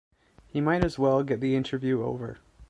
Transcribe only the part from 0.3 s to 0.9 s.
He might